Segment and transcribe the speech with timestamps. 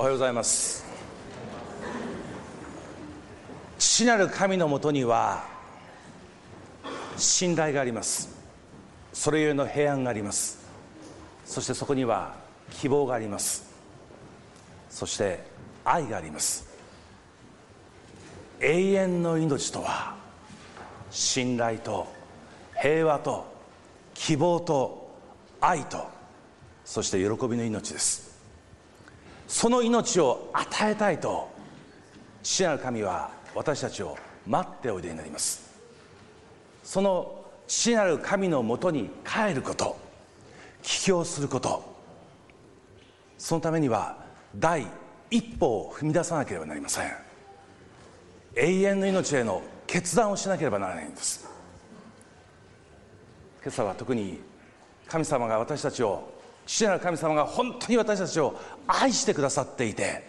[0.00, 0.84] おはようございます。
[3.80, 5.44] 父なる神のもとには
[7.16, 8.28] 信頼があります。
[9.12, 10.64] それゆえの平安があります。
[11.44, 12.36] そしてそこには
[12.70, 13.74] 希望があります。
[14.88, 15.40] そして
[15.84, 16.68] 愛があります。
[18.60, 20.14] 永遠の命とは
[21.10, 22.06] 信頼と
[22.80, 23.52] 平和と
[24.14, 25.18] 希望と
[25.60, 26.06] 愛と
[26.84, 28.27] そして喜びの命です。
[29.48, 31.50] その命を与えたいと
[32.42, 34.16] 父なる神は私たちを
[34.46, 35.68] 待っておいでになります。
[36.84, 39.98] その父なる神のもとに帰ること
[40.82, 41.82] 帰郷すること
[43.36, 44.16] そのためには
[44.56, 44.86] 第
[45.30, 47.12] 一歩を踏み出さなければなりません。
[48.54, 51.48] 永遠の命への決断をしなければならないんです。
[53.62, 54.40] 今朝は特に
[55.06, 56.37] 神様が私たちを
[56.68, 58.54] 父なる神様が本当に私たちを
[58.86, 60.22] 愛してくださっていて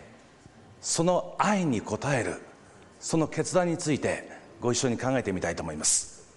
[0.79, 2.41] その愛に応える
[2.97, 4.31] その決断について
[4.61, 6.27] ご一緒に考えてみたいと思います。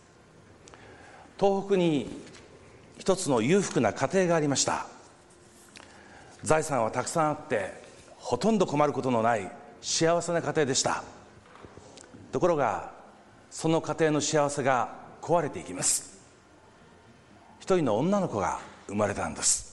[1.38, 2.20] 東北に
[2.98, 4.86] 一つの裕福な家庭がありました。
[6.42, 7.72] 財産はたくさんあって
[8.16, 9.50] ほとんど困ることのない
[9.80, 11.04] 幸せな家庭でした。
[12.32, 12.92] ところが
[13.50, 16.18] その家庭の幸せが壊れていきます。
[17.60, 19.71] 一人の女の子が生まれたんです。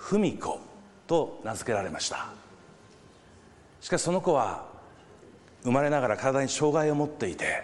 [0.00, 0.58] 文子
[1.06, 2.28] と名付けられました。
[3.80, 4.66] しかしその子は
[5.62, 7.62] 生まれながら体に障害を持っていて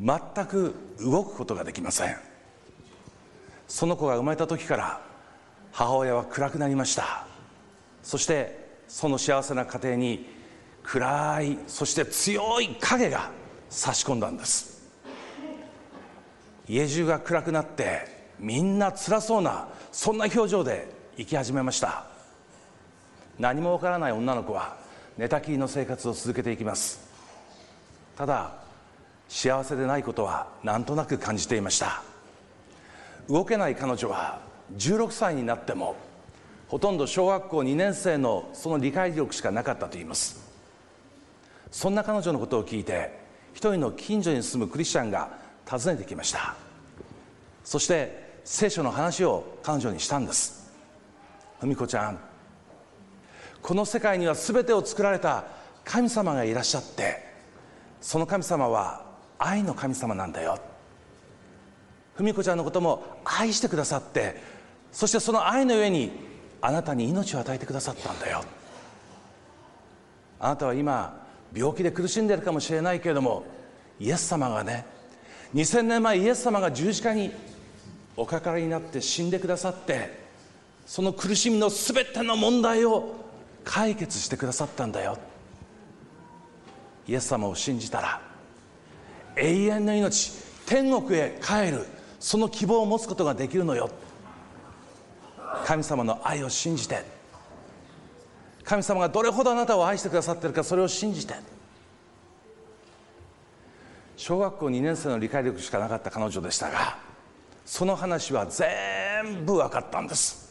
[0.00, 2.16] 全く動くことができません。
[3.66, 5.00] その子が生まれた時から
[5.72, 7.26] 母親は暗くなりました。
[8.02, 10.26] そしてその幸せな家庭に
[10.82, 13.30] 暗いそして強い影が
[13.68, 14.88] 差し込んだんです。
[16.66, 22.04] 家中が暗くなってみんな辛そうなそんな表情で生き始めました。
[23.40, 24.76] 何もわからない女の子は
[25.16, 27.00] 寝たきりの生活を続けていきます。
[28.16, 28.52] ただ
[29.28, 32.04] 幸せでないことは何となく感じていました。
[33.28, 34.38] 動けない彼女は
[34.76, 35.96] 16歳になっても
[36.68, 40.48] ほとんど小学校2年生のその理解力しかなかったと言います。
[41.72, 43.10] そんな彼女のことを聞いて
[43.54, 45.30] 一人の近所に住むクリスチャンが
[45.68, 46.54] 訪ねてきました。
[47.64, 50.57] そして聖書の話を彼女にしたんです。
[51.60, 52.18] 文子ちゃん。
[53.62, 55.44] この世界には全てを作られた
[55.84, 57.24] 神様がいらっしゃって
[58.00, 59.04] その神様は
[59.38, 60.58] 愛の神様なんだよ。
[62.16, 64.40] 文子ちゃんのことも愛してくださって
[64.90, 66.10] そしてその愛の上に
[66.60, 68.42] あなたに命を与えてくださったんだよ。
[70.40, 73.44] あなたは今病気で苦しんでるかもしれないけれども
[73.98, 74.84] イエス様がね
[75.54, 77.32] 2000年前イエス様が十字架に
[78.16, 80.17] おかかりになって死んでくださって
[80.88, 83.14] その苦しみの全ての問題を
[83.62, 85.18] 解決してくださったんだよ。
[87.06, 88.22] イエス様を信じたら
[89.36, 90.32] 永遠の命
[90.64, 91.84] 天国へ帰る
[92.18, 93.90] その希望を持つことができるのよ。
[95.66, 97.04] 神様の愛を信じて
[98.64, 101.34] 神様がどれほどあなたを愛してくださっているかそれを信じて
[104.16, 106.96] 小学校2年生の理解力しかなかった彼女でしたが
[107.66, 110.47] その話は全部分かったんです。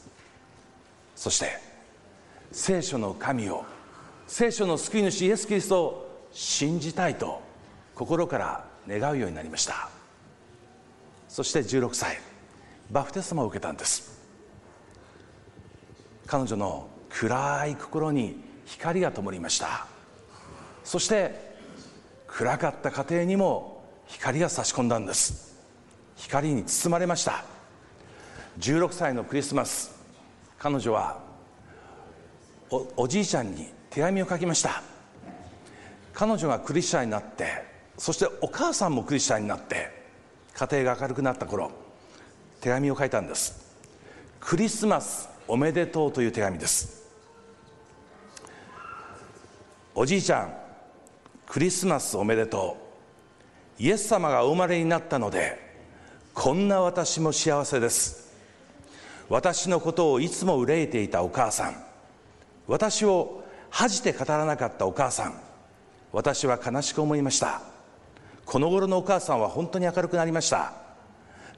[1.17, 1.57] そして
[2.51, 3.65] 聖書の神を
[4.27, 7.41] 聖書の救い主イエス・キリストを信じたいと
[7.95, 9.89] 心から願うようになりました。
[11.27, 12.19] そして16歳
[12.91, 14.21] バプテスマを受けたんです。
[16.27, 19.87] 彼女の暗い心に光が灯りました。
[20.83, 21.57] そして
[22.27, 25.57] 暗かった家庭にも光が差し込んだんです。
[26.15, 27.43] 光に包まれました。
[28.59, 29.96] 16歳のクリスマス
[30.59, 31.19] 彼女は
[32.95, 34.81] おじいちゃんに手紙を書きました。
[36.13, 37.63] 彼女がクリスチャンになって
[37.97, 39.91] そしてお母さんもクリスチャンになって
[40.55, 41.71] 家庭が明るくなった頃
[42.59, 43.75] 手紙を書いたんです。
[44.39, 47.07] クリスマスおめでとうという手紙です。
[49.93, 50.53] おじいちゃん
[51.45, 52.77] クリスマスおめでと
[53.79, 53.83] う。
[53.83, 55.59] イエス様がお生まれになったので
[56.33, 58.26] こんな私も幸せです。
[59.29, 61.83] 私のことをいつも憂いていたお母さん。
[62.67, 65.39] 私を恥じて語らなかったお母さん。
[66.13, 67.61] 私は悲しく思いました。
[68.45, 70.73] この頃のお母さんは本当に明るくなりました。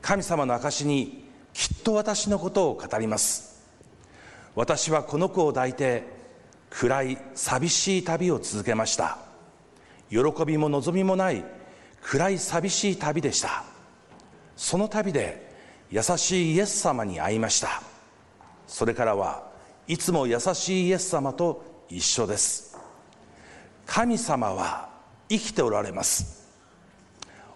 [0.01, 3.68] 神様の証にきっと私のことを語ります。
[4.56, 6.04] 私はこの子を抱いて
[6.69, 9.19] 暗い寂しい旅を続けました。
[10.10, 11.44] 喜びも望みもない
[12.01, 13.63] 暗い寂しい旅でした。
[14.56, 15.49] その旅で
[15.91, 17.81] 優しいイエス様に会いました。
[18.68, 19.44] それからは
[19.88, 22.77] いつも優しいイエス様と一緒です。
[23.88, 24.89] 神様は
[25.27, 26.47] 生きておられます。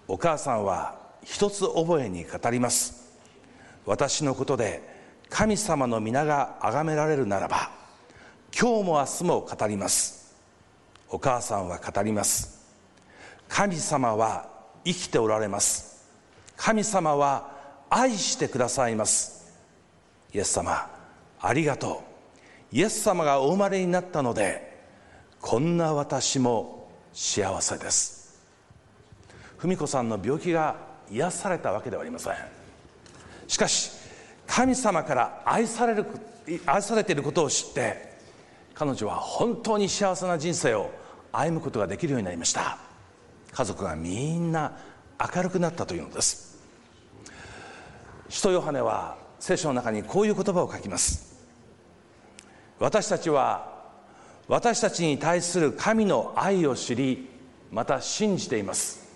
[0.07, 3.13] お母さんは一つ覚えに語ります。
[3.85, 4.81] 私のことで
[5.29, 7.71] 神様の皆が崇められるならば
[8.57, 10.35] 今日も明日も語ります。
[11.09, 12.65] お母さんは語ります。
[13.47, 14.49] 神様は
[14.83, 16.07] 生きておられます。
[16.57, 17.52] 神様は
[17.95, 19.53] 愛してくださいます。
[20.33, 20.89] イエス様
[21.39, 22.03] ありがと
[22.71, 22.75] う。
[22.75, 24.81] イエス様がお生まれになったので
[25.39, 28.41] こんな私も幸せです。
[29.59, 30.75] 文子さんの病気が
[31.11, 32.33] 癒されたわけではありません。
[33.47, 33.91] しかし
[34.47, 36.05] 神様から愛される
[36.65, 38.11] 愛されていることを知って
[38.73, 40.89] 彼女は本当に幸せな人生を
[41.31, 42.79] 歩むことができるようになりました。
[43.51, 44.79] 家族がみんな
[45.35, 46.52] 明るくなったというのです。
[48.33, 51.39] 使徒ヨハネは聖書の中にこういう言葉を書きます。
[52.79, 53.71] 私たちは
[54.47, 57.29] 私たちに対する神の愛を知り
[57.71, 59.07] また信じています。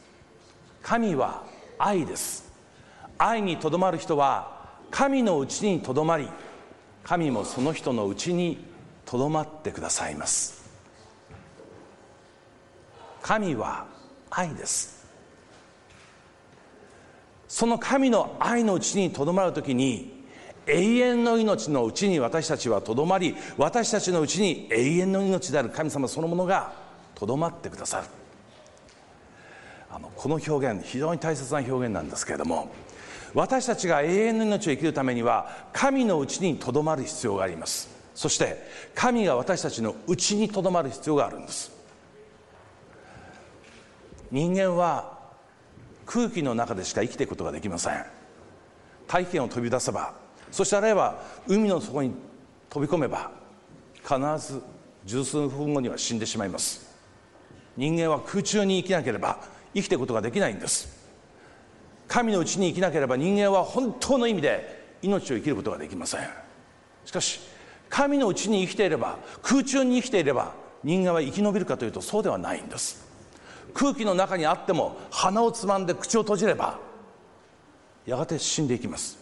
[0.83, 1.43] 神は
[1.79, 2.53] 愛です。
[3.17, 6.29] 愛にとどまる人は神のうちにとどまり
[7.03, 8.63] 神もその人のうちに
[9.03, 10.69] とどまってくださいます。
[13.23, 13.87] 神は
[14.29, 14.96] 愛です。
[17.57, 20.23] その神の愛のうちにとどまるときに
[20.67, 26.71] 永遠の命のうちに私たちはとどまり私たちのうちに永遠の命である神様そのものが
[27.15, 28.05] とどまってくださる。
[29.89, 32.69] あのこの表現非常に大切な表現なんですけれども
[33.33, 37.89] 私たちが永遠の命を生きるためには神のうちにとどまる必要があります。
[38.13, 41.71] そして神が私たちのうちにとどまる必要があるんです。
[44.29, 45.16] 人間は
[46.07, 48.05] 空気の中でしか生きていくことができません。
[49.07, 50.13] 大気圏を飛び出せば
[50.51, 52.13] そしてあるいは海の底に
[52.69, 53.31] 飛び込めば
[54.03, 54.61] 必ず
[55.05, 56.87] 十数分後には死んでしまいます。
[57.75, 59.39] 人間は空中に生きなければ
[59.73, 60.97] 生きていくことができないんです。
[62.07, 66.21] 神のうちに生きなければ人間は本当の意味で命を生きることができません。
[67.05, 67.39] しかし
[67.89, 73.06] 神のうちに生きていれば空中に生きていれば人間は生き延びるかというとそうではないんです。
[73.73, 76.79] 空気の中にあっても鼻をつまんで口を閉じれば
[78.05, 79.19] やがて死んでいきます。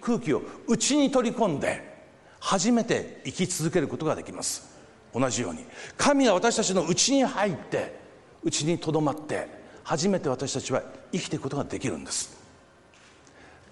[0.00, 1.96] 空気を内に取り込んで
[2.40, 4.76] 初めて生き続けることができます。
[5.14, 5.64] 同じように
[5.96, 7.98] 神が私たちの内に入って
[8.44, 9.48] 内にとどまって
[9.82, 12.36] 初めて私たちは生きていくことができるんです。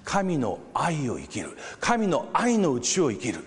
[0.05, 3.45] 神の愛を生きる神の愛の内を生きる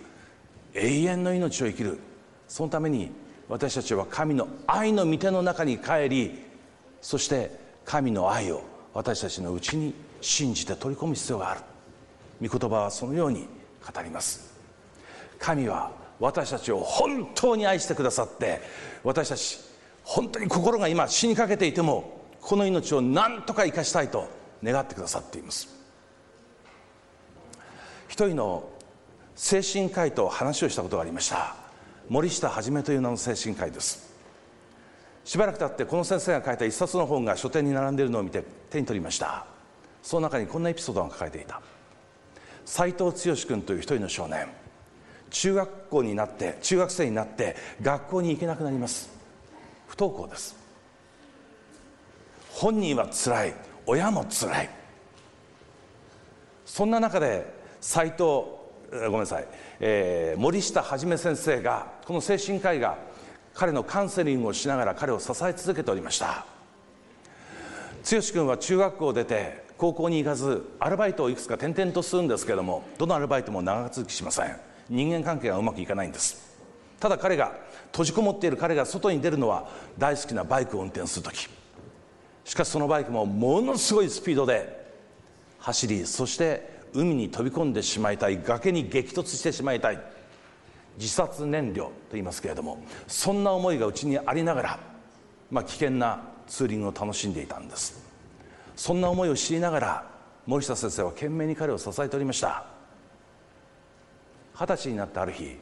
[0.73, 1.99] 永遠の命を生きる
[2.47, 3.11] そのために
[3.49, 6.39] 私たちは神の愛の御手の中に帰り
[7.01, 7.51] そして
[7.83, 8.63] 神の愛を
[8.93, 11.61] 私たちのうちに信じて取り込む必要がある。
[12.41, 13.47] 御言葉はそのように
[13.93, 14.53] 語ります。
[15.39, 18.61] 神は私たちを本当に愛してくださって
[19.03, 19.57] 私たち
[20.03, 24.27] 本当に心が今死にかけていてもこの命を何とか生かしたいと
[24.63, 25.67] 願ってくださっています。
[28.07, 28.69] 一人の
[29.35, 31.58] 精神科医と話をしたことがありました。
[32.09, 34.09] 森下はじめという名の精神科医です。
[35.23, 39.45] しばらく経ってこの先生が書いた一冊の本が書店に並んでいるのを見て手に取りました。
[40.01, 41.61] その中にこんなエピソードが書かれていた。
[42.65, 44.47] 斎藤剛君という一人の少年。
[45.29, 49.11] 中学校になって中学生になって学校に行けなくなります。
[49.87, 50.55] 不登校です。
[52.51, 53.53] 本人はつらい。
[53.85, 54.69] 親もつらい。
[56.65, 57.45] そんな中で
[57.81, 58.58] 斎藤
[58.91, 59.47] ごめんなさい、
[59.79, 62.97] えー、森下はじめ先生がこの精神科医が
[63.53, 66.45] 彼のカウンセリングをしながら彼を支え続けておりました。
[68.09, 74.55] 剛君は中学校を出て高校に行かずアルバイトをいくつか転々とするんですけどもどのアルバイトも長続きしません。
[74.89, 76.57] 人間関係がうまくいかないんです。
[76.99, 77.53] ただ彼が
[77.91, 81.49] 閉じこもっている彼が外に出るのは大好きなバイクを運転する時。
[82.45, 84.79] しかしそのバイクもものすごいスピードで
[85.59, 89.99] 走りそして海に飛び込んでしまいたい崖に激突してしまいたい。
[90.99, 94.79] 自殺燃料と言いますけれどもそんな思いがうちにありながら、
[95.49, 98.05] まあ、危険なツーリングを楽しんでいたんです。
[98.75, 100.09] そんな思いを知りながら
[100.45, 102.65] 森下先生は懸命に彼を支えておりました。
[104.53, 105.55] 二十歳になったある日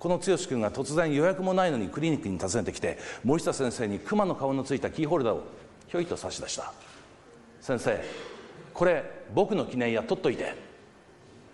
[0.00, 5.44] この剛君が突然予約もないのにクリニックに訪ねてきて森下先生に熊の顔のついたキーホルダーを
[5.86, 6.72] ひょいと差し出した。
[7.60, 8.02] 先生
[8.80, 10.54] これ僕の記念や取っといて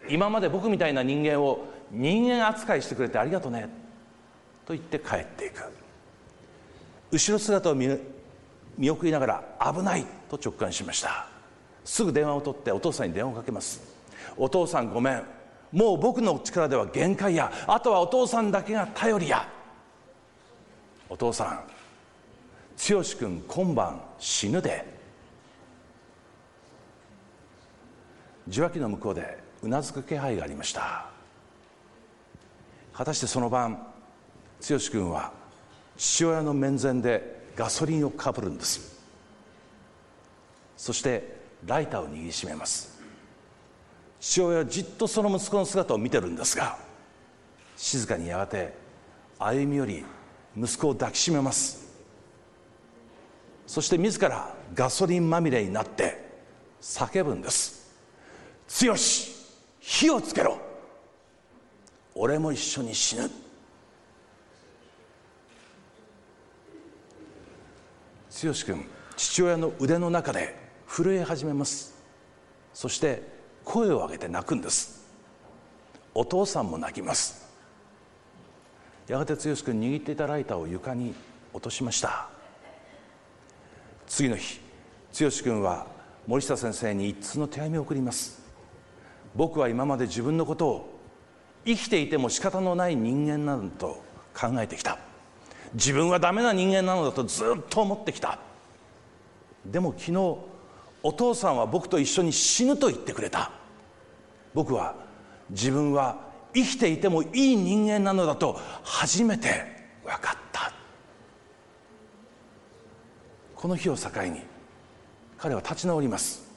[0.09, 3.69] 今まで僕みたいな人間を人間扱いしてくれてありがとうね
[4.65, 5.65] と言って帰っていく。
[7.11, 7.89] 後ろ姿を見
[8.79, 11.27] 見送りながら危ないと直感しました。
[11.85, 13.81] すぐ電話を取ってお父さんに電話をかけます。
[14.37, 15.25] お父さんごめん。
[15.73, 17.51] もう僕の力では限界や。
[17.67, 19.49] あとはお父さんだけが頼りや。
[21.09, 21.61] お父さん
[22.89, 24.96] 剛君今晩死ぬで。
[28.49, 31.11] 受話器の向こうでうなずく気配がありました。
[32.93, 33.79] 果たしてその晩
[34.69, 35.33] 剛君は
[35.97, 39.01] 父親の面前でガソリンをかぶるんです。
[40.77, 43.01] そしてライターを握りしめます。
[44.21, 46.79] 父親はじっとその息子の姿を見てるんですが
[47.77, 48.75] 静かにやがて
[49.39, 50.05] 歩み寄り
[50.57, 51.87] 息子を抱きしめます。
[53.67, 56.25] そして自らガソリンまみれになって
[56.81, 57.86] 叫ぶんです
[58.69, 58.95] 「剛
[59.81, 60.59] 火をつけろ。
[62.15, 63.31] 俺も一緒に死ぬ」
[68.31, 70.55] 剛君父親の腕の中で
[70.87, 71.95] 震え始めます。
[72.75, 73.23] そして
[73.65, 75.07] 声を上げて泣くんです。
[76.15, 77.47] お父さんも泣きます。
[79.09, 81.15] やがて剛君握っていたライターを床に
[81.53, 82.29] 落としました。
[84.07, 84.61] 次の日
[85.19, 85.87] 剛君は
[86.27, 88.46] 森下先生に一通の手紙を送ります。
[89.37, 91.01] 僕は今まで自分のことを
[91.67, 94.03] 生きていても仕方のない人間などと
[94.35, 94.99] 考えてきた。
[95.75, 98.39] 自分はダメな人間なのだとずっと思ってきた。
[99.67, 100.39] でも昨日
[101.03, 103.51] お父さんは僕と一緒に死ぬと言ってくれた。
[104.55, 104.95] 僕は
[105.51, 106.19] 自分は
[106.55, 109.49] 生きていてもいい人間なのだと初めて
[110.05, 110.73] 分かった。
[113.55, 114.41] この日を境に
[115.37, 116.49] 彼は立ち直ります。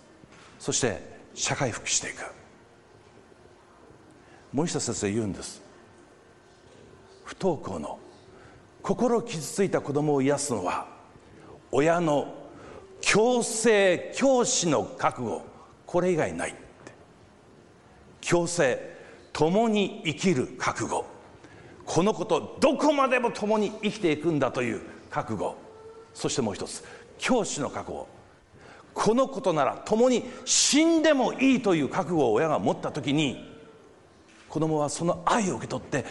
[0.60, 1.02] そして
[1.34, 2.39] 社会復帰していく。
[4.52, 5.62] 森下先生言うんです。
[7.24, 8.00] 不登校の
[8.82, 10.88] 心傷ついた子供を癒すのは
[11.72, 12.34] 親の
[13.02, 15.42] 強制教師の覚悟。
[15.86, 16.56] これ以外ない
[18.22, 18.98] 強制
[19.34, 21.06] 共に生きる覚悟。
[21.86, 25.56] このことどこまでも共に生きていくんだという覚悟。
[26.14, 26.84] そしてもう一つ。
[27.18, 28.08] 教師の覚悟。
[28.94, 33.49] このことなら共に死んでもいいという覚悟を親が持った時に
[34.50, 36.06] 子供はその愛を受け取って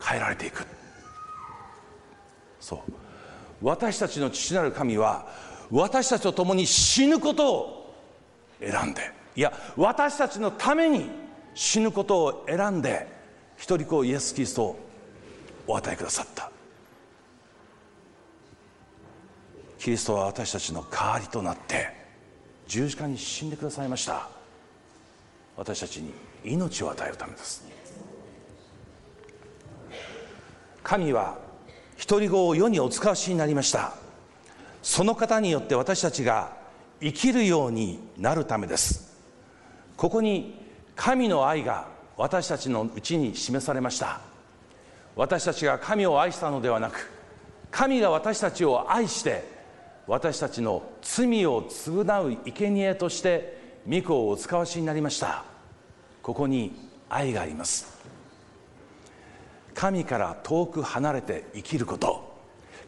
[0.00, 0.64] 変えられていく。
[2.60, 2.80] そう。
[3.60, 5.26] 私たちの父なる神は
[5.70, 7.94] 私たちと共に死ぬことを
[8.60, 9.10] 選んで。
[9.34, 11.10] いや私たちのために
[11.54, 13.06] 死ぬことを選んで
[13.56, 14.78] 一人子イエス・キリストを
[15.66, 16.50] お与えくださった。
[19.78, 21.88] キリストは私たちの代わりとなって
[22.68, 24.41] 十字架に死んでくださいました。
[25.56, 26.12] 私たちに
[26.44, 27.64] 命を与えるためです。
[30.82, 31.38] 神は
[32.08, 33.94] 独り子を世にお使わしになりました。
[34.82, 36.56] その方によって私たちが
[37.00, 39.16] 生きるようになるためです。
[39.96, 40.60] ここに
[40.96, 44.20] 神の愛が私たちのうちに示されました。
[45.14, 47.10] 私たちが神を愛したのではなく
[47.70, 49.44] 神が私たちを愛して
[50.06, 55.44] 私たちの罪を償う生贄として御子をお使わしになりました。
[56.22, 58.00] ここに愛があります。
[59.74, 62.32] 神から遠く離れて生きること。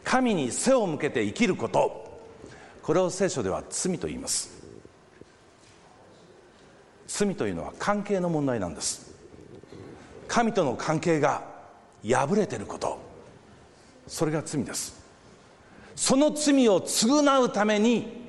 [0.04, 2.20] 神に背を向けて生きること。
[2.82, 4.62] これを聖書では罪と言います。
[7.06, 9.14] 罪というのは関係の問題なんです。
[10.28, 11.42] 神との関係が
[12.06, 12.98] 破れてること。
[14.06, 15.02] それが罪です。
[15.96, 18.23] その罪を償うために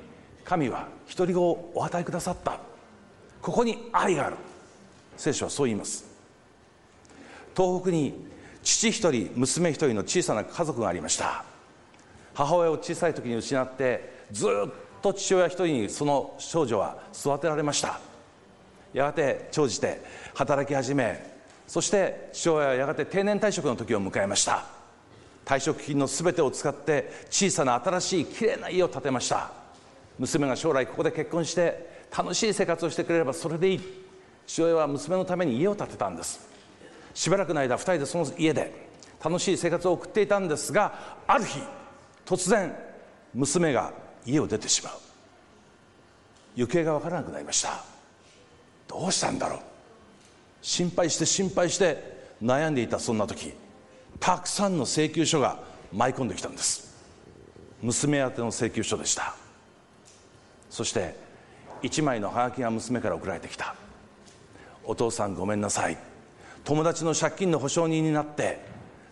[0.46, 2.58] 神は独り子をお与えくださった。
[3.42, 4.36] ここに愛がある。
[5.16, 6.04] 聖書はそう言います。
[7.56, 8.26] 東北に
[8.62, 11.44] 父一人娘一人の小さな家族がありました。
[12.34, 14.50] 母親を小さい時に失ってずっ
[15.02, 17.98] と父親一人にその少女は育てられました。
[18.92, 20.00] やがて長じて
[20.34, 21.36] 働き始め
[21.66, 24.64] そして父親はやがて定年退職の時を迎えました。
[25.44, 29.65] 退職金の全てを使って小さな新しいきれいな家を建てました。
[30.18, 33.80] 娘が将来ここで結婚して楽しい生活をしてくれればそれでいい。
[34.46, 36.48] 父親は娘のために家を建てたんです。
[37.14, 38.88] しばらくの間2人でその家で
[39.22, 41.60] 楽しい生活を送っていたんですがある日
[42.24, 42.74] 突然
[43.34, 43.92] 娘が
[44.24, 44.92] 家を出てしまう。
[46.54, 47.84] 行方が分からなくなりました。
[48.88, 49.60] どうしたんだろう。
[50.62, 53.52] 心配して心配して悩んでいたそんな時
[54.18, 55.58] たくさんの請求書が
[55.92, 56.94] 舞い込んできたんです。
[57.82, 59.36] 娘宛ての請求書でした。
[60.70, 61.14] そして
[61.82, 63.74] 1枚のハガキが娘から送られてきた。
[64.84, 65.96] お父さんごめんなさい。
[66.64, 68.60] 友達の借金の保証人になって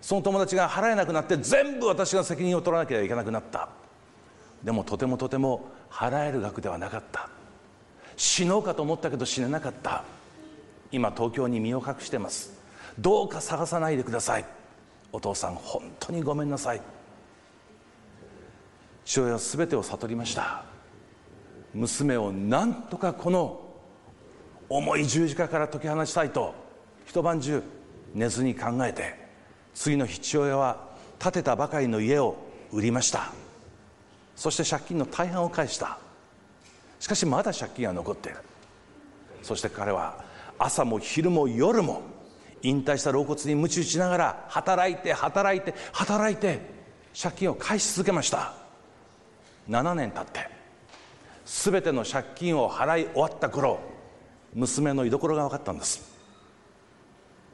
[0.00, 3.68] その友達が払えなくなって全部私が責任を取らなきゃいけなくなった。
[4.62, 7.28] でもとてもとても払える額ではなかった。
[8.16, 10.04] 死のうかと思ったけど死ねなかった。
[10.92, 12.52] 今東京に身を隠してます。
[12.98, 14.44] どうか探さないでください。
[15.12, 16.80] お父さん本当にごめんなさい。
[19.04, 20.73] 父親は全てを悟りました。
[21.74, 23.60] 娘を何とかこの
[24.68, 26.54] 重い十字架から解き放したいと
[27.06, 27.62] 一晩中
[28.14, 29.14] 寝ずに考えて
[29.74, 30.88] 次の父親は
[31.18, 32.36] 建てたばかりの家を
[32.72, 33.32] 売りました。
[34.36, 35.98] そして借金の大半を返した。
[36.98, 38.38] しかしまだ借金は残っている。
[39.42, 40.24] そして彼は
[40.58, 42.02] 朝も昼も夜も
[42.62, 46.60] 引退した老骨に鞭打ちながら働いて働いて働いて
[47.20, 48.54] 借金を返し続けました。
[49.68, 50.53] 7年経って
[51.44, 53.78] 全ての借金を払い終わった頃
[54.54, 56.14] 娘の居所が分かったんです。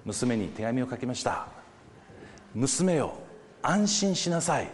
[0.05, 1.47] 娘に手紙を書きました。
[2.55, 3.15] 娘よ
[3.63, 4.71] 安心しなさい。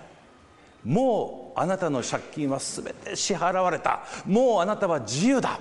[0.85, 4.03] もうあなたの借金は全て支払われた。
[4.25, 5.59] もうあなたは自由だ。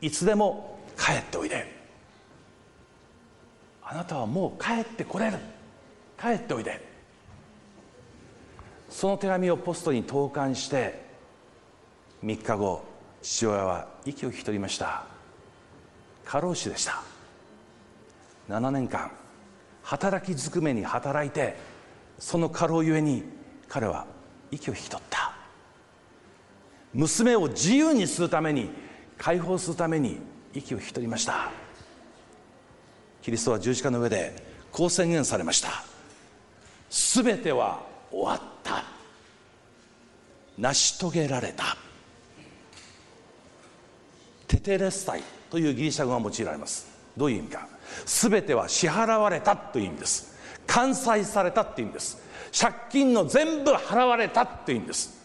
[0.00, 1.82] いつでも帰っておいで。
[3.84, 5.38] あなたはもう帰ってこれる。
[6.20, 6.84] 帰っておいで。
[8.88, 11.11] その手紙をポストに投函して
[12.24, 12.84] 3日後
[13.22, 15.04] 父親は息を引き取りました。
[16.24, 17.02] 過労死でした。
[18.48, 19.10] 7年間
[19.82, 21.56] 働きずくめに働いて
[22.18, 23.24] その過労ゆえに
[23.68, 24.06] 彼は
[24.50, 25.34] 息を引き取った。
[26.94, 28.70] 娘を自由にするために
[29.16, 30.18] 解放するために
[30.52, 31.50] 息を引き取りました。
[33.22, 34.34] キリストは十字架の上で
[34.70, 35.70] こう宣言されました。
[36.90, 38.84] 全ては終わった。
[40.58, 41.76] 成し遂げられた。
[44.52, 46.86] テテレスタイというギリシャ語が用いられます。
[47.16, 47.68] どういう意味か。
[48.04, 50.36] 全ては支払われたという意味です。
[50.66, 52.18] 完済されたっていう意味です。
[52.58, 55.22] 借金の全部払われたっていう意味です。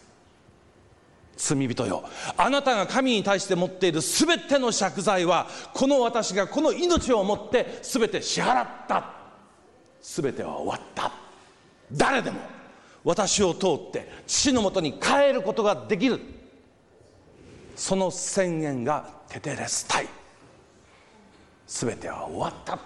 [1.36, 2.04] 罪人よ。
[2.38, 9.12] あなたが神に対して持っている全ての借財はこの私がこの命をもって全て支払った。
[10.00, 11.12] 全ては終わった。
[11.92, 12.40] 誰でも
[13.04, 16.18] 私を通って父のもとに帰ることができる。
[17.76, 20.08] その宣言がテテレスタイ
[21.66, 22.78] 全ては終わった。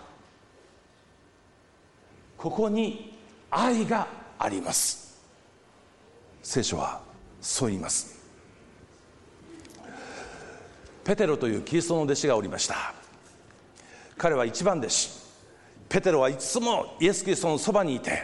[2.37, 3.16] ここに
[3.48, 5.22] 愛があります。
[6.42, 7.00] 聖書は
[7.40, 8.20] そう言います。
[11.05, 12.92] ペテロというキリストの弟子がおりました。
[14.18, 15.22] 彼は一番弟子。
[15.88, 18.22] ペテロはいつもイエス・キリストのそばにいて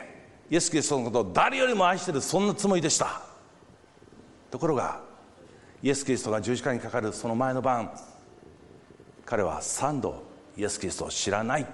[0.51, 3.23] イエス・キリストのことを誰よりも愛しているそんなつもりでした。
[4.51, 5.01] ところが
[5.83, 7.93] イエス・キリストが十字架にかかるその前の晩
[9.29, 10.23] 彼は3度
[10.57, 11.67] イエス・キリストを知らないっ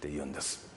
[0.00, 0.68] て言うんです。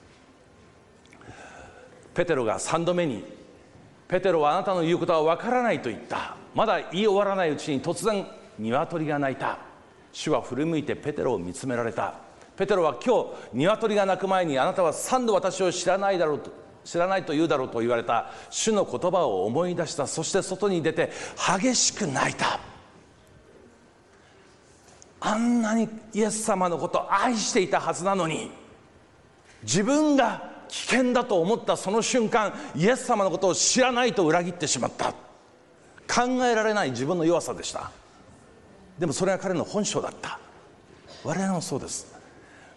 [2.13, 3.25] ペテロが3度目に
[4.07, 6.35] 「ペテロはあなたの言うことは分からない」と言った。
[6.53, 8.27] まだ言い終わらないうちに突然
[8.59, 9.57] 鶏が鳴いた。
[10.11, 12.13] 主は振り向いてペテロを見つめられた。
[12.55, 16.51] ペテロは今日鶏が鳴く前にあなたは3度私を知らないだろうと
[16.83, 18.29] 知らないと言うだろうと言われた。
[18.51, 20.05] 主の言葉を思い出した。
[20.05, 21.11] そして外に出て
[21.59, 22.59] 激しく泣いた。
[25.25, 28.51] あんなにイエス様のことを愛していたはずなのに
[29.63, 35.13] 自分が危険だと思ったその瞬間イエス様のことを知らないと裏切ってしまった。
[36.13, 37.89] 考えられない自分の弱さでした。
[38.99, 40.39] でもそれが彼の本性だった。
[41.23, 42.13] 我々もそうです。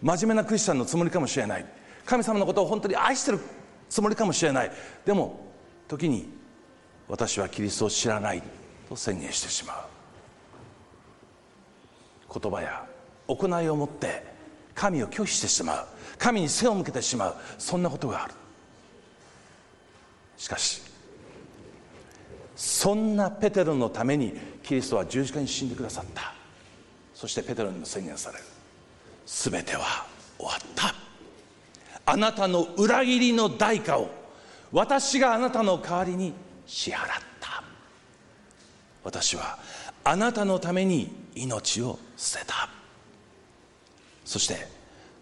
[0.00, 1.66] 真面目なクリスチャンのつもりかもしれない。
[2.04, 3.40] 神様のことを本当に愛してる
[3.88, 4.70] つもりかもしれない。
[5.04, 5.40] でも
[5.88, 6.30] 時に
[7.08, 8.42] 私はキリストを知らない
[8.88, 9.95] と宣言してしまう。
[12.38, 12.84] 言葉や
[13.28, 14.22] 行いをもって
[14.74, 15.86] 神を拒否してしまう
[16.18, 18.34] 神に背を向けてしまうそんなことがある。
[20.36, 20.82] しかし
[22.54, 26.34] そんなペテロのためにキリストは十字架に死んでくださった。
[27.14, 28.44] そしてペテロにも宣言される。
[29.26, 30.06] 全ては
[30.38, 30.94] 終わった。
[32.06, 34.10] あなたの裏切りの代価を
[34.72, 36.32] 私があなたの代わりに
[36.66, 36.98] 支払っ
[37.40, 37.62] た。
[39.04, 39.58] 私は
[40.04, 42.68] あなたのために命を捨てた。
[44.24, 44.66] そして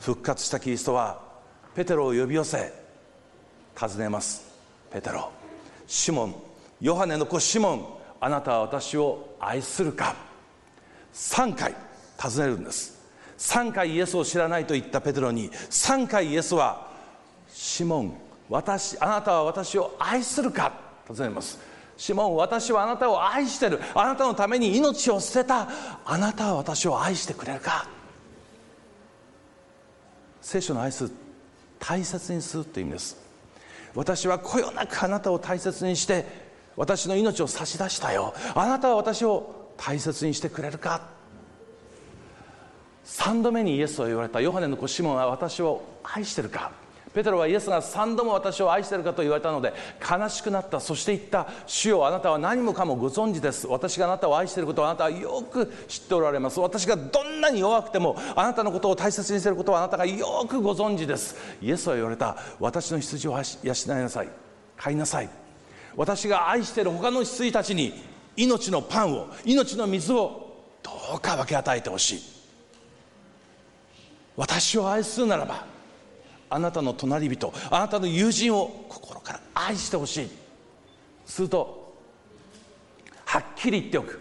[0.01, 1.21] 復活したキリストは
[1.75, 2.73] ペテロを呼び寄せ
[3.77, 4.45] 尋ねます。
[4.91, 5.31] ペテロ
[5.87, 6.35] シモン
[6.81, 7.87] ヨハネの子シモン
[8.21, 10.15] あなたは私を愛するか。
[11.13, 11.75] 3回
[12.19, 12.95] 尋ねるんです。
[13.39, 16.91] 3回イエスを知らないと言ったペテロに3回イエスは
[17.49, 18.17] シモン
[18.49, 20.73] 私あなたは私を愛するか。
[21.09, 21.74] 尋ねます。
[21.97, 23.81] シモン私はあなたを愛してる。
[23.95, 25.69] あなたのために命を捨てた。
[26.05, 27.87] あなたは私を愛してくれるか。
[30.41, 31.11] 聖書の愛する
[31.79, 33.17] 大切にするという意味です。
[33.95, 36.27] 私はこよなくあなたを大切にして
[36.77, 38.35] 私の命を差し出したよ。
[38.55, 41.03] あなたは私を大切にしてくれるか。
[43.05, 46.73] 3度目にイエスを言われたヨハネの子シモンは私を愛してるか。
[47.15, 50.81] ペテロはイエスが3度も私を愛しているかと言われたので悲しくなった。
[50.81, 51.47] そして言った。
[51.65, 53.69] 主よあなたは何もかもご存知です。
[53.69, 56.59] 私があなたを愛していることをあなたはよく知っておられます。
[56.59, 61.37] 私がどんなに弱くてもあなたのことを大切にしていることをあなたがよくご存知です。
[61.63, 62.37] イエスは言われた。
[62.59, 64.29] 私の羊を養いなさい。
[64.77, 65.29] 飼いなさい。
[65.95, 67.93] 私が愛している他の羊たちに
[68.37, 72.23] 命のパンを命の水をどうか分け与えてほしい。
[74.37, 75.74] 私を愛するならば
[76.55, 80.29] あなたの隣人あなたの友人を心から愛してほしい。
[81.27, 81.97] すると
[83.25, 84.21] はっきり言っておく。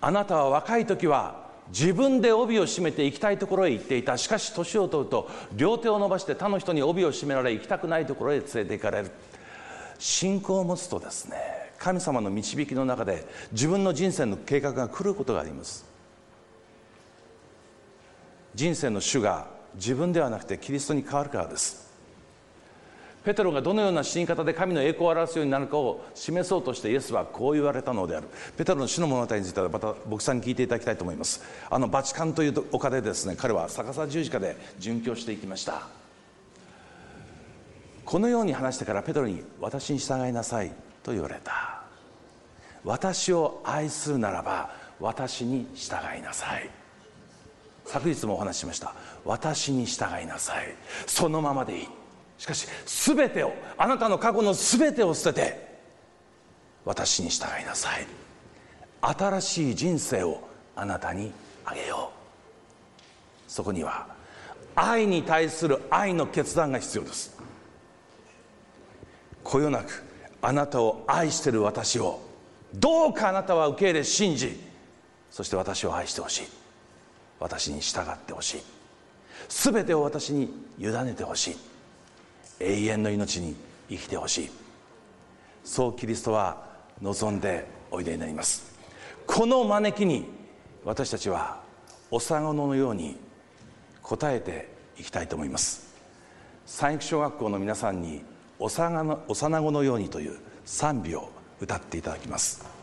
[0.00, 4.16] あなたは若い時は自分で帯を締めて行きたいところへ行っていた。
[4.16, 9.10] しかし年を取ると両手を伸ばして他の人に帯を締められ行きたくないところへ連れて行かれる。
[9.98, 11.36] 信仰を持つとですね
[11.78, 15.84] 神様の導きの中で自分の人生の計画が来ることがあります。
[18.54, 21.88] 人生の主が自分ではなくてキリストに変わるからです。
[23.24, 28.28] ペテロがどのような死に方で神の栄光を表すようになるかを示そうとしてイエスはこう言われたのである。
[28.56, 31.42] ペテロの死の物語についてはまた牧さんに聞いていただきたいと思います。
[31.68, 35.82] あのバチカンという丘でですね彼は逆さ十字架で殉教していきました。
[38.04, 40.70] このように話してからペテロに「私に従いなさい」
[41.04, 41.82] と言われた。
[42.84, 46.70] 私を愛するならば私に従いなさい。
[47.88, 48.94] 昨日もお話ししました。
[49.24, 50.74] 私に従いなさい。
[51.06, 51.88] そのままでいい。
[52.36, 55.78] しかし全てをあなたの過去の全てを捨てて
[56.84, 58.06] 私に従いなさい。
[59.00, 60.46] 新しい人生を
[60.76, 61.32] あなたに
[61.64, 63.50] あげよう。
[63.50, 64.06] そこには
[64.76, 67.36] 愛に対する愛の決断が必要です。
[69.42, 70.04] こよなく
[70.42, 72.20] あなたを愛している私を
[72.74, 74.60] どうかあなたは受け入れ信じ
[75.30, 76.57] そして私を愛してほしい。
[77.40, 78.62] 私に従ってほしい。
[79.48, 81.56] 全てを私に委ねてほしい。
[82.60, 83.54] 永遠の命に
[83.88, 84.50] 生きてほしい。
[85.64, 86.66] そうキリストは
[87.00, 88.76] 望んでおいでになります。
[89.26, 90.26] この招きに
[90.84, 91.60] 私たちは
[92.10, 93.18] 幼子のように
[94.02, 95.94] 応えていきたいと思います。
[96.66, 98.22] 三育小学校の皆さんに
[98.58, 102.77] 幼子のようにという賛美を歌っていただきます。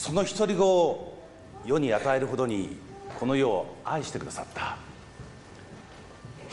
[0.00, 1.14] その独り子を
[1.66, 2.78] 世に与えるほどに
[3.18, 4.78] この世を愛してくださった。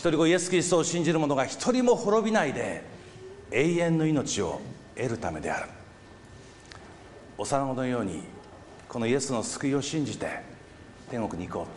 [0.04, 2.84] 独り子イエス・キリストを信じる者が一人も滅びないで
[3.52, 4.60] 永遠の命を
[4.98, 5.70] 得るためである。
[7.38, 8.24] 幼子のように
[8.90, 10.28] このイエスの救いを信じて
[11.10, 11.68] 天国に行こ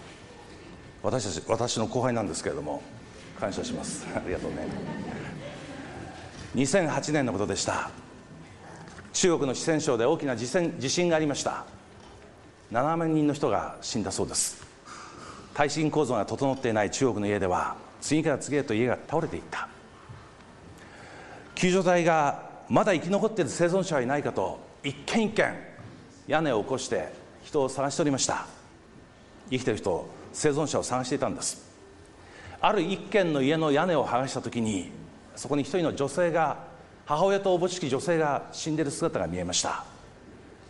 [1.05, 1.07] う。
[1.07, 2.83] 私たち私の後輩なんですけれども
[3.39, 4.05] 感謝します。
[4.13, 4.67] ありがとうね。
[6.57, 7.93] 2008年のことでした。
[9.13, 11.65] 中国の四川省で大きな地震がありました。
[12.73, 14.65] 7万人の人が死んだそうです。
[15.55, 19.69] 耐震構造が整っていない中国の家では次から次へと家が倒れていった。
[21.57, 25.53] 救助隊がまだ生き残っている生存者はいないかと一軒一軒
[26.29, 28.47] 屋根を起こして人を探しておりました。
[29.51, 31.69] 生きてる人生存者を探していたんです。
[32.61, 34.93] ある一軒の家の屋根を剥がした時に
[35.35, 36.70] そこに一人の女性が
[37.11, 39.83] 母親とおぼしき女性が死んでる姿が見えました。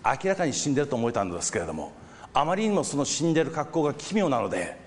[0.02, 1.92] 明らかに死んでると思えたんですけれども
[2.32, 4.78] あまりにもその死んでる格好が奇妙なので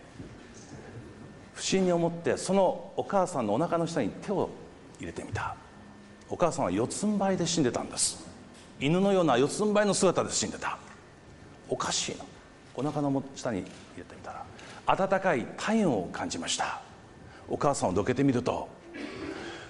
[1.53, 4.49] 不審に思ってそのお母さんのお腹の下に手を
[4.99, 5.55] 入れてみた。
[6.27, 8.25] お母さんは四つん這いで死んでたんです。
[8.79, 10.79] 犬のような四つん這いの姿で死んでた。
[11.69, 12.25] おかしいな
[12.73, 14.43] お腹の下に入れてみたら
[14.87, 16.81] 温かい体温を感じました。
[17.47, 18.67] お母さんをどけてみると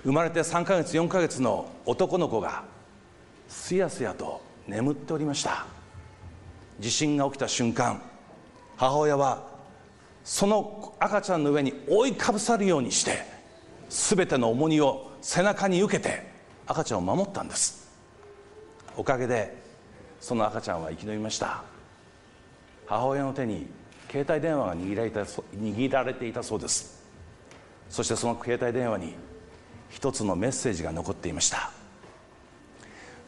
[0.03, 2.63] 生まれて3ヶ月4ヶ月の男の子が
[3.47, 5.65] すやすやと眠っておりました。
[6.79, 8.01] 地震が起きた瞬間
[8.75, 9.47] 母親は
[10.23, 13.23] その赤ちゃんの上に覆いかぶさるようにして
[13.89, 16.27] 全ての重荷を背中に受けて
[16.65, 17.91] 赤ちゃんを守ったんです。
[18.97, 19.55] おかげで
[20.19, 21.63] その赤ちゃんは生き延びました。
[22.87, 23.67] 母親の手に
[24.09, 24.95] 携帯電話が握
[25.91, 27.03] られていたそうです。
[27.89, 29.15] そしてその携帯電話に
[29.93, 31.71] 一つのメッセージが残っていました。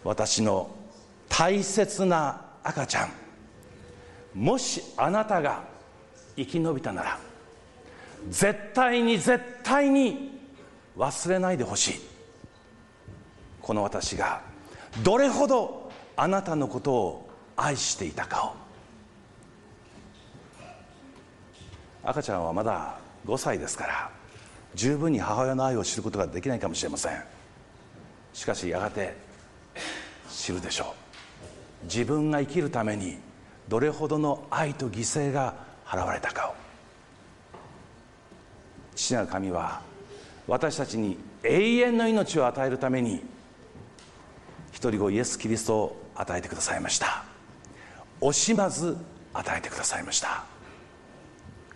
[0.04, 0.70] 私の
[1.30, 3.12] 大切な赤ちゃん
[4.34, 5.64] もしあなたが
[6.36, 7.20] 生き延びたなら
[8.30, 10.40] 絶対に絶対に
[10.98, 11.94] 忘れないでほしい。
[13.62, 14.42] この私が
[15.04, 18.54] どれほどあなたのことを愛していたかを。
[22.04, 24.12] 赤ちゃんはまだ5歳ですから
[24.76, 27.24] 十分に母親の愛を知ることができないかもしれません。
[28.34, 29.16] しかしやがて
[30.30, 30.94] 知るでしょ
[31.84, 31.86] う。
[31.86, 33.18] 自分が生きるために
[33.68, 36.56] どれほどの愛と犠牲が払われたかを。
[38.96, 39.82] 父なる神は
[40.48, 43.24] 私たちに永遠の命を与えるために
[44.72, 47.24] 一人子イエス・キリストを与えてくださいました。
[48.22, 48.98] 惜しまず
[49.34, 50.44] 与えてくださいました。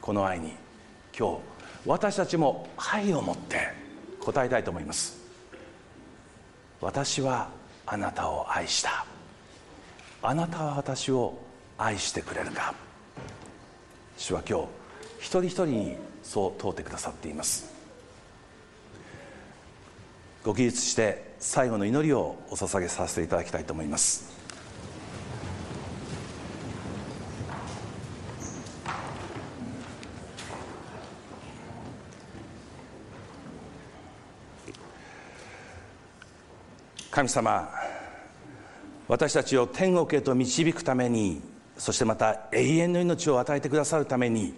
[0.01, 0.53] この愛に
[1.17, 3.69] 今日私たちも愛を持って
[4.19, 5.17] 答えたいと思います。
[6.81, 7.49] 私は
[7.85, 9.05] あなたを愛した。
[10.21, 11.37] あなたは私を
[11.77, 12.73] 愛してくれるか。
[14.17, 14.65] 主は今日
[15.19, 17.73] 一人一人にそう問うてくださっています。
[20.43, 24.38] ご起立して最後の祈りをお捧げさせていただきたいと思います。
[37.19, 37.69] 神様
[39.09, 41.41] 私たちを天国へと導くために
[41.77, 44.53] そしてまた永遠の命を与えてくださるために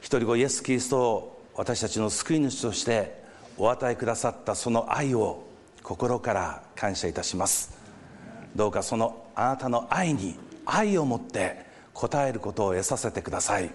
[0.00, 3.22] 一人子イエス・キリストを私たちの救い主として
[3.58, 5.44] お与えくださったその愛を
[5.82, 7.76] 心から感謝いたします。
[8.56, 13.70] どうかそのあなたの愛に愛を持って応えることを得させてください。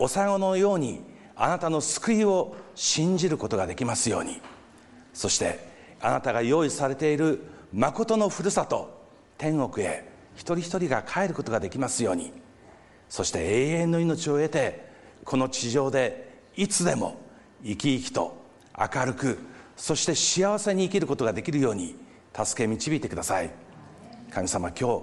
[0.00, 1.00] おさごのように
[1.36, 4.40] あなたの救いを信じることができますように。
[5.14, 5.67] そして
[6.00, 9.06] あなたが用意されている誠のふるさと
[9.36, 12.32] 天国へ一人一人が帰ることができますように。
[13.08, 14.86] そして永遠の命を得て
[15.24, 17.18] この地上でいつでも
[17.64, 18.36] 生き生きと
[18.78, 19.38] 明るく
[19.76, 21.96] そして幸せに生きることができるように
[22.34, 23.50] 助け導いてください。
[24.30, 25.02] 神様今日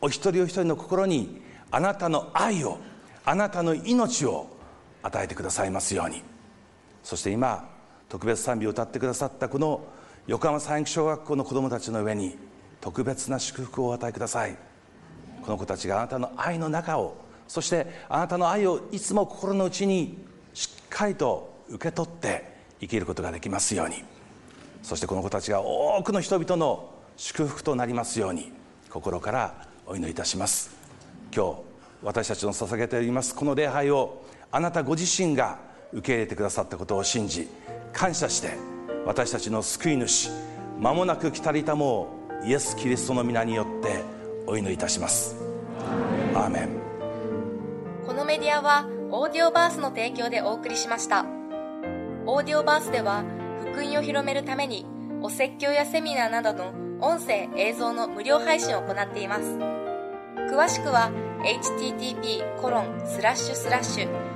[0.00, 2.78] お一人お一人の心にあなたの愛を
[3.24, 4.48] あなたの命を
[5.02, 6.22] 与えてくださいますように。
[7.02, 7.68] そして今
[8.08, 9.84] 特別賛美を歌ってくださったこの
[10.26, 12.36] 横浜三育小学校の子どもたちの上に
[12.80, 14.56] 特別な祝福をお与えください。
[15.42, 20.18] この子たちがあなたの愛の中をそしてあなたの愛をいつも心の内に
[20.52, 24.02] しっかりと受け取って生きることができますように。
[24.82, 28.52] そしてこの子たちが多くの人々の祝福となりますように
[28.90, 30.70] 心からお祈りいたします。
[31.34, 31.60] 今日
[32.02, 35.58] 私たちの捧げておりますこの礼拝をあなたご自身が
[35.92, 37.48] 受け入れてくださったことを信じ
[37.92, 38.75] 感謝して
[39.06, 40.30] 私たちの救い主
[40.80, 42.08] 間もなく来たりたも
[42.44, 44.02] イエス・キリストの皆によって
[44.48, 45.36] お祈りいたします。
[46.34, 46.68] アーメン。
[48.04, 51.24] このメディアはオーディオバースの提供でお送りしました。
[52.26, 53.24] オーディオバースでは
[53.72, 54.84] 福音を広めるために
[55.22, 59.56] お説教やセミナーなどの音声映像の無料配信を行っています。
[60.50, 61.12] 詳しくは
[61.44, 64.35] http コロンスラッシュスラッシュ